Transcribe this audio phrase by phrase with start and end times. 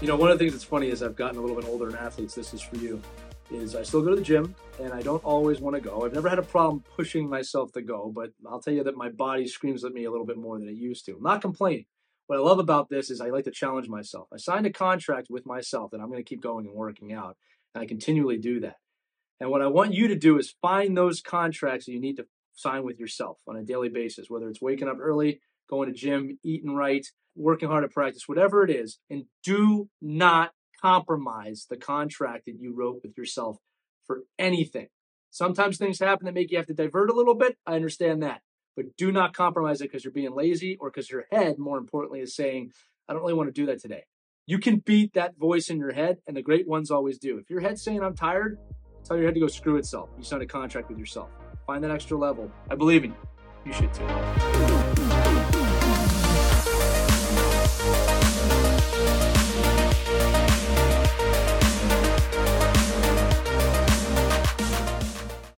[0.00, 1.90] You know, one of the things that's funny is I've gotten a little bit older
[1.90, 2.34] in athletes.
[2.34, 3.02] This is for you.
[3.50, 6.06] Is I still go to the gym and I don't always want to go.
[6.06, 9.10] I've never had a problem pushing myself to go, but I'll tell you that my
[9.10, 11.16] body screams at me a little bit more than it used to.
[11.16, 11.84] I'm not complaining.
[12.28, 14.28] What I love about this is I like to challenge myself.
[14.32, 17.36] I signed a contract with myself that I'm going to keep going and working out,
[17.74, 18.76] and I continually do that.
[19.38, 22.26] And what I want you to do is find those contracts that you need to
[22.60, 26.38] sign with yourself on a daily basis, whether it's waking up early, going to gym,
[26.44, 30.50] eating right, working hard at practice, whatever it is, and do not
[30.80, 33.58] compromise the contract that you wrote with yourself
[34.06, 34.88] for anything.
[35.30, 37.56] Sometimes things happen that make you have to divert a little bit.
[37.66, 38.40] I understand that.
[38.76, 42.20] But do not compromise it because you're being lazy or because your head, more importantly,
[42.20, 42.70] is saying,
[43.08, 44.04] I don't really want to do that today.
[44.46, 47.38] You can beat that voice in your head, and the great ones always do.
[47.38, 48.58] If your head's saying, I'm tired,
[49.04, 50.10] tell your head to go screw itself.
[50.16, 51.30] You signed a contract with yourself.
[51.70, 52.50] Find that extra level.
[52.68, 53.16] I believe in you.
[53.64, 55.39] You should too.